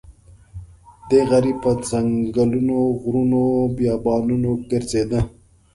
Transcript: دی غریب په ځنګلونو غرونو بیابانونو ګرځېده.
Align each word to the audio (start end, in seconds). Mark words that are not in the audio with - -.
دی 1.07 1.19
غریب 1.31 1.57
په 1.63 1.71
ځنګلونو 1.89 2.77
غرونو 3.01 3.41
بیابانونو 3.75 4.51
ګرځېده. 4.69 5.21